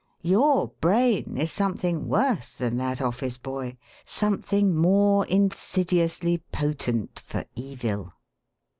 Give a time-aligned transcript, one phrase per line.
[0.23, 8.11] Your brain is something worse than that office boy, something more insidiously potent for evil.